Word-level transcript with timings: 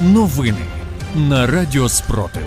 Новини 0.00 0.58
на 1.16 1.46
Радіо 1.46 1.88
Спротив. 1.88 2.42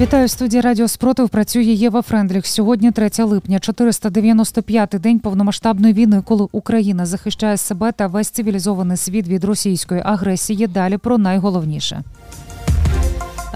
Вітаю 0.00 0.26
в 0.26 0.30
студії 0.30 0.60
Радіо 0.60 0.88
Спротив. 0.88 1.28
Працює 1.28 1.62
Єва 1.62 2.02
Френдліх. 2.02 2.46
Сьогодні 2.46 2.92
3 2.92 3.10
липня, 3.18 3.58
495-й 3.58 4.98
день 4.98 5.18
повномасштабної 5.18 5.94
війни, 5.94 6.22
коли 6.24 6.48
Україна 6.52 7.06
захищає 7.06 7.56
себе 7.56 7.92
та 7.92 8.06
весь 8.06 8.28
цивілізований 8.28 8.96
світ 8.96 9.28
від 9.28 9.44
російської 9.44 10.02
агресії. 10.04 10.66
Далі 10.66 10.96
про 10.96 11.18
найголовніше. 11.18 12.02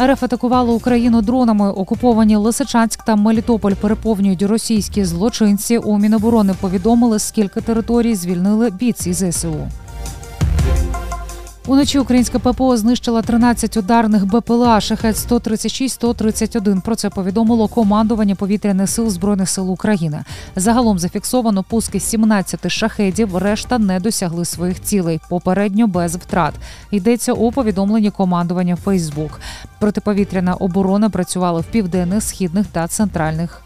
РФ 0.02 0.22
атакувало 0.22 0.74
Україну 0.74 1.22
дронами. 1.22 1.70
Окуповані 1.70 2.36
Лисичанськ 2.36 3.04
та 3.04 3.16
Мелітополь 3.16 3.74
переповнюють 3.74 4.42
російські 4.42 5.04
злочинці. 5.04 5.78
У 5.78 5.98
Міноборони 5.98 6.54
повідомили, 6.60 7.18
скільки 7.18 7.60
територій 7.60 8.14
звільнили 8.14 8.70
бійці 8.70 9.12
ЗСУ. 9.12 9.68
Уночі 11.70 11.98
українська 11.98 12.38
ППО 12.38 12.76
знищила 12.76 13.22
13 13.22 13.76
ударних 13.76 14.26
БПЛА 14.26 14.80
шахет 14.80 15.16
136-131. 15.16 16.80
Про 16.80 16.94
це 16.94 17.10
повідомило 17.10 17.68
командування 17.68 18.34
повітряних 18.34 18.90
сил 18.90 19.10
збройних 19.10 19.48
сил 19.48 19.70
України. 19.70 20.24
Загалом 20.56 20.98
зафіксовано 20.98 21.62
пуски 21.62 22.00
17 22.00 22.70
шахедів. 22.70 23.36
Решта 23.36 23.78
не 23.78 24.00
досягли 24.00 24.44
своїх 24.44 24.82
цілей. 24.82 25.20
Попередньо 25.28 25.86
без 25.86 26.16
втрат. 26.16 26.54
Йдеться 26.90 27.32
у 27.32 27.52
повідомленні 27.52 28.10
командування 28.10 28.76
Фейсбук. 28.76 29.40
Протиповітряна 29.78 30.54
оборона 30.54 31.10
працювала 31.10 31.60
в 31.60 31.64
південних, 31.64 32.22
східних 32.22 32.66
та 32.66 32.88
центральних 32.88 33.62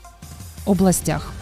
областях. 0.66 1.32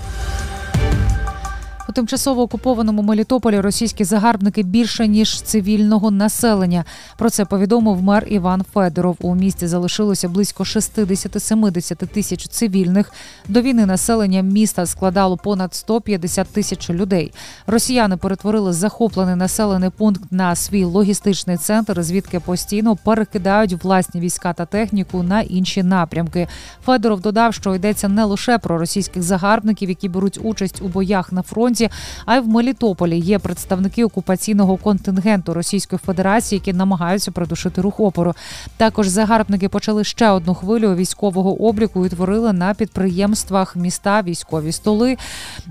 У 1.92 1.94
тимчасово 1.94 2.42
окупованому 2.42 3.02
Мелітополі 3.02 3.60
російські 3.60 4.04
загарбники 4.04 4.62
більше 4.62 5.08
ніж 5.08 5.40
цивільного 5.42 6.10
населення. 6.10 6.84
Про 7.18 7.30
це 7.30 7.44
повідомив 7.44 8.02
мер 8.02 8.26
Іван 8.28 8.64
Федоров. 8.74 9.16
У 9.20 9.34
місті 9.34 9.66
залишилося 9.66 10.28
близько 10.28 10.62
60-70 10.64 12.06
тисяч 12.06 12.48
цивільних. 12.48 13.12
До 13.48 13.62
війни 13.62 13.86
населення 13.86 14.42
міста 14.42 14.86
складало 14.86 15.36
понад 15.36 15.74
150 15.74 16.48
тисяч 16.48 16.90
людей. 16.90 17.32
Росіяни 17.66 18.16
перетворили 18.16 18.72
захоплений 18.72 19.36
населений 19.36 19.90
пункт 19.90 20.22
на 20.30 20.56
свій 20.56 20.84
логістичний 20.84 21.56
центр, 21.56 22.02
звідки 22.02 22.40
постійно 22.40 22.96
перекидають 22.96 23.84
власні 23.84 24.20
війська 24.20 24.52
та 24.52 24.66
техніку 24.66 25.22
на 25.22 25.40
інші 25.40 25.82
напрямки. 25.82 26.48
Федоров 26.84 27.20
додав, 27.20 27.54
що 27.54 27.74
йдеться 27.74 28.08
не 28.08 28.24
лише 28.24 28.58
про 28.58 28.78
російських 28.78 29.22
загарбників, 29.22 29.88
які 29.88 30.08
беруть 30.08 30.38
участь 30.42 30.82
у 30.82 30.88
боях 30.88 31.32
на 31.32 31.42
фронті 31.42 31.81
фронті, 31.82 31.94
а 32.26 32.36
й 32.36 32.40
в 32.40 32.48
Мелітополі 32.48 33.18
є 33.18 33.38
представники 33.38 34.04
окупаційного 34.04 34.76
контингенту 34.76 35.54
Російської 35.54 36.00
Федерації, 36.06 36.56
які 36.56 36.78
намагаються 36.78 37.30
придушити 37.30 37.80
рух 37.80 38.00
опору. 38.00 38.34
Також 38.76 39.08
загарбники 39.08 39.68
почали 39.68 40.04
ще 40.04 40.30
одну 40.30 40.54
хвилю 40.54 40.94
військового 40.94 41.68
обліку 41.68 42.06
і 42.06 42.08
творили 42.08 42.52
на 42.52 42.74
підприємствах 42.74 43.76
міста 43.76 44.22
військові 44.22 44.72
столи, 44.72 45.16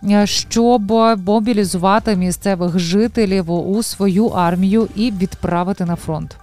е, 0.09 0.27
щоб 0.27 0.91
мобілізувати 1.25 2.15
місцевих 2.15 2.79
жителів 2.79 3.51
у 3.51 3.83
свою 3.83 4.25
армію 4.27 4.87
і 4.95 5.11
відправити 5.11 5.85
на 5.85 5.95
фронт. 5.95 6.37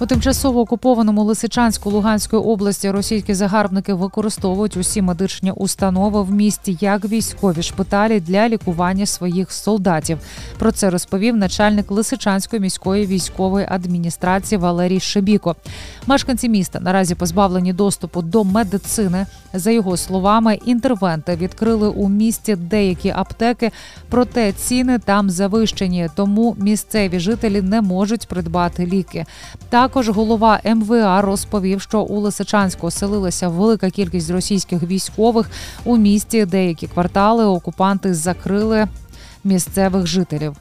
У 0.00 0.06
тимчасово 0.06 0.60
окупованому 0.60 1.24
Лисичанську 1.24 1.90
Луганської 1.90 2.42
області 2.42 2.90
російські 2.90 3.34
загарбники 3.34 3.94
використовують 3.94 4.76
усі 4.76 5.02
медичні 5.02 5.52
установи 5.52 6.22
в 6.22 6.30
місті 6.30 6.78
як 6.80 7.04
військові 7.04 7.62
шпиталі 7.62 8.20
для 8.20 8.48
лікування 8.48 9.06
своїх 9.06 9.52
солдатів. 9.52 10.18
Про 10.58 10.72
це 10.72 10.90
розповів 10.90 11.36
начальник 11.36 11.90
Лисичанської 11.90 12.60
міської 12.62 13.06
військової 13.06 13.66
адміністрації 13.70 14.58
Валерій 14.58 15.00
Шебіко. 15.00 15.56
Мешканці 16.08 16.48
міста 16.48 16.80
наразі 16.80 17.14
позбавлені 17.14 17.72
доступу 17.72 18.22
до 18.22 18.44
медицини. 18.44 19.26
За 19.54 19.70
його 19.70 19.96
словами, 19.96 20.58
інтервенти 20.64 21.36
відкрили 21.36 21.88
у 21.88 22.08
місті 22.08 22.56
деякі 22.56 23.10
аптеки, 23.10 23.70
проте 24.08 24.52
ціни 24.52 24.98
там 24.98 25.30
завищені, 25.30 26.08
тому 26.14 26.56
місцеві 26.58 27.20
жителі 27.20 27.62
не 27.62 27.80
можуть 27.80 28.28
придбати 28.28 28.86
ліки. 28.86 29.26
Також 29.68 30.08
голова 30.08 30.60
МВА 30.64 31.22
розповів, 31.22 31.80
що 31.80 32.00
у 32.00 32.20
Лисичанську 32.20 32.86
оселилася 32.86 33.48
велика 33.48 33.90
кількість 33.90 34.30
російських 34.30 34.82
військових 34.82 35.50
у 35.84 35.96
місті. 35.96 36.44
Деякі 36.44 36.86
квартали 36.86 37.44
окупанти 37.44 38.14
закрили 38.14 38.86
місцевих 39.44 40.06
жителів. 40.06 40.56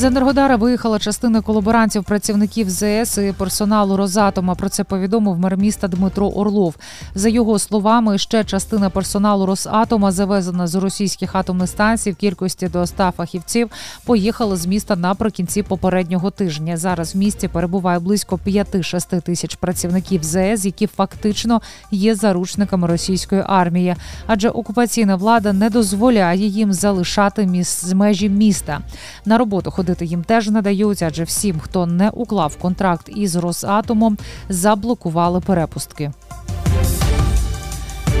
З 0.00 0.04
Енергодара 0.04 0.56
виїхала 0.56 0.98
частина 0.98 1.40
колаборантів 1.40 2.04
працівників 2.04 2.70
ЗС 2.70 3.18
і 3.18 3.34
персоналу 3.38 3.96
Розатома. 3.96 4.54
Про 4.54 4.68
це 4.68 4.84
повідомив 4.84 5.38
мер 5.38 5.56
міста 5.56 5.88
Дмитро 5.88 6.28
Орлов. 6.28 6.74
За 7.14 7.28
його 7.28 7.58
словами, 7.58 8.18
ще 8.18 8.44
частина 8.44 8.90
персоналу 8.90 9.46
Росатома, 9.46 10.12
завезена 10.12 10.66
з 10.66 10.74
російських 10.74 11.34
атомних 11.34 11.68
станцій 11.68 12.10
в 12.10 12.16
кількості 12.16 12.68
до 12.68 12.86
100 12.86 13.12
фахівців, 13.16 13.70
поїхала 14.04 14.56
з 14.56 14.66
міста 14.66 14.96
наприкінці 14.96 15.62
попереднього 15.62 16.30
тижня. 16.30 16.76
Зараз 16.76 17.14
в 17.14 17.18
місті 17.18 17.48
перебуває 17.48 17.98
близько 17.98 18.40
5-6 18.46 19.22
тисяч 19.22 19.54
працівників 19.54 20.24
ЗС, 20.24 20.64
які 20.64 20.86
фактично 20.86 21.60
є 21.90 22.14
заручниками 22.14 22.88
російської 22.88 23.42
армії, 23.46 23.96
адже 24.26 24.48
окупаційна 24.48 25.16
влада 25.16 25.52
не 25.52 25.70
дозволяє 25.70 26.46
їм 26.46 26.72
залишати 26.72 27.46
міс 27.46 27.94
межі 27.94 28.28
міста. 28.28 28.80
На 29.24 29.38
роботу 29.38 29.70
ходили 29.70 29.89
ходити 29.90 30.04
їм 30.04 30.24
теж 30.24 30.48
надаються, 30.48 31.06
адже 31.06 31.24
всім, 31.24 31.60
хто 31.60 31.86
не 31.86 32.10
уклав 32.10 32.56
контракт 32.56 33.08
із 33.16 33.36
Росатомом, 33.36 34.18
заблокували 34.48 35.40
перепустки. 35.40 36.12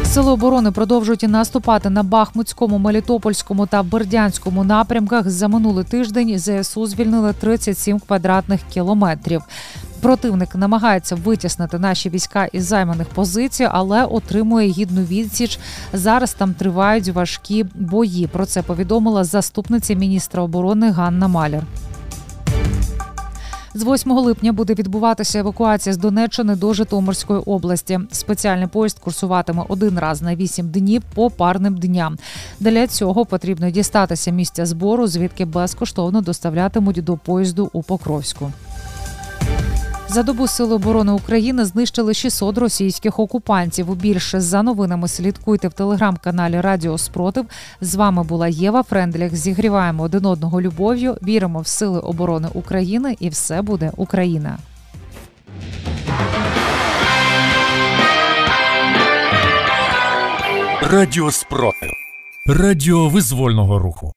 Сили 0.04 0.30
оборони 0.32 0.70
продовжують 0.70 1.22
наступати 1.22 1.90
на 1.90 2.02
Бахмутському, 2.02 2.78
Мелітопольському 2.78 3.66
та 3.66 3.82
Бердянському 3.82 4.64
напрямках. 4.64 5.30
За 5.30 5.48
минулий 5.48 5.84
тиждень 5.84 6.38
ЗСУ 6.38 6.86
звільнили 6.86 7.32
37 7.32 8.00
квадратних 8.00 8.60
кілометрів. 8.70 9.42
Противник 10.00 10.54
намагається 10.54 11.14
витіснити 11.14 11.78
наші 11.78 12.10
війська 12.10 12.44
із 12.44 12.64
займаних 12.64 13.08
позицій, 13.08 13.68
але 13.70 14.04
отримує 14.04 14.68
гідну 14.68 15.02
відсіч. 15.02 15.58
Зараз 15.92 16.34
там 16.34 16.54
тривають 16.54 17.08
важкі 17.08 17.64
бої. 17.74 18.26
Про 18.26 18.46
це 18.46 18.62
повідомила 18.62 19.24
заступниця 19.24 19.94
міністра 19.94 20.42
оборони 20.42 20.90
Ганна 20.90 21.28
Маляр. 21.28 21.62
З 23.74 23.84
8 23.84 24.12
липня 24.12 24.52
буде 24.52 24.74
відбуватися 24.74 25.38
евакуація 25.38 25.92
з 25.92 25.96
Донеччини 25.96 26.56
до 26.56 26.74
Житомирської 26.74 27.40
області. 27.40 28.00
Спеціальний 28.12 28.66
поїзд 28.66 28.98
курсуватиме 28.98 29.64
один 29.68 29.98
раз 29.98 30.22
на 30.22 30.36
8 30.36 30.68
днів 30.68 31.02
по 31.14 31.30
парним 31.30 31.76
дням. 31.76 32.18
Для 32.60 32.86
цього 32.86 33.26
потрібно 33.26 33.70
дістатися 33.70 34.30
місця 34.30 34.66
збору, 34.66 35.06
звідки 35.06 35.44
безкоштовно 35.44 36.20
доставлятимуть 36.20 37.04
до 37.04 37.16
поїзду 37.16 37.70
у 37.72 37.82
Покровську. 37.82 38.52
За 40.12 40.22
добу 40.22 40.46
Сили 40.46 40.74
оборони 40.74 41.12
України 41.12 41.64
знищили 41.64 42.14
600 42.14 42.58
російських 42.58 43.18
окупантів. 43.18 43.96
Більше 43.96 44.40
за 44.40 44.62
новинами 44.62 45.08
слідкуйте 45.08 45.68
в 45.68 45.72
телеграм-каналі 45.72 46.60
Радіо 46.60 46.98
Спротив. 46.98 47.46
З 47.80 47.94
вами 47.94 48.22
була 48.22 48.48
Єва 48.48 48.82
Френдлях. 48.82 49.34
Зігріваємо 49.34 50.02
один 50.02 50.26
одного 50.26 50.60
любов'ю. 50.60 51.16
Віримо 51.22 51.60
в 51.60 51.66
сили 51.66 52.00
оборони 52.00 52.48
України, 52.54 53.16
і 53.20 53.28
все 53.28 53.62
буде 53.62 53.92
Україна. 53.96 54.58
Радіо 60.82 61.30
Спротив. 61.30 61.90
Радіо 62.46 63.08
визвольного 63.08 63.78
руху. 63.78 64.12